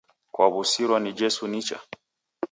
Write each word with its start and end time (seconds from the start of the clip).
Kwawusirwa 0.33 0.97
ni 0.99 1.11
jesu 1.19 1.47
nicha 1.47 1.79